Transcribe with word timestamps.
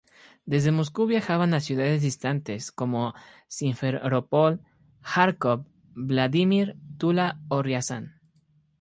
Desde 0.47 0.71
Moscú 0.71 1.05
viajaban 1.05 1.53
a 1.53 1.59
ciudades 1.59 2.01
distantes, 2.01 2.71
como 2.71 3.13
Simferopol, 3.47 4.59
Járkov, 5.05 5.67
Vladímir, 5.93 6.75
Tula 6.97 7.39
o 7.49 7.61
Riazán. 7.61 8.19